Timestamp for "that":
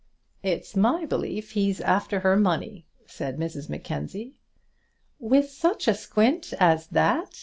6.87-7.39